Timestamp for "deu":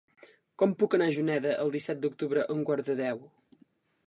3.05-3.23